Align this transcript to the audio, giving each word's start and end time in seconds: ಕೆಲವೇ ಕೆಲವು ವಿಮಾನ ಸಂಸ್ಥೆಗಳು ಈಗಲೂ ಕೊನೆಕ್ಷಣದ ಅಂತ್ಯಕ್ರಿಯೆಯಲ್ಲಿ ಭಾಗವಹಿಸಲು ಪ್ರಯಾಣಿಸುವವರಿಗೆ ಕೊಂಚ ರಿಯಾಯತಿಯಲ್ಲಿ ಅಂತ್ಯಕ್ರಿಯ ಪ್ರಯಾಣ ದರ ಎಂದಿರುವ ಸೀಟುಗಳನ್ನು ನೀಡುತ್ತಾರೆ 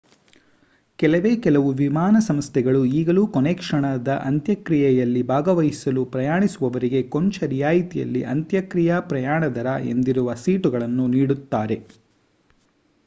ಕೆಲವೇ 0.99 1.31
ಕೆಲವು 1.37 1.69
ವಿಮಾನ 1.73 2.15
ಸಂಸ್ಥೆಗಳು 2.27 2.79
ಈಗಲೂ 2.93 3.23
ಕೊನೆಕ್ಷಣದ 3.27 4.15
ಅಂತ್ಯಕ್ರಿಯೆಯಲ್ಲಿ 4.25 5.21
ಭಾಗವಹಿಸಲು 5.27 6.03
ಪ್ರಯಾಣಿಸುವವರಿಗೆ 6.07 7.01
ಕೊಂಚ 7.09 7.43
ರಿಯಾಯತಿಯಲ್ಲಿ 7.47 8.23
ಅಂತ್ಯಕ್ರಿಯ 8.33 8.95
ಪ್ರಯಾಣ 9.09 9.43
ದರ 9.55 9.67
ಎಂದಿರುವ 9.91 10.35
ಸೀಟುಗಳನ್ನು 10.41 11.05
ನೀಡುತ್ತಾರೆ 11.13 11.77